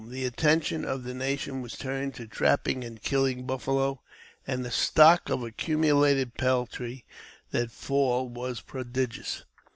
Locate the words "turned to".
1.77-2.25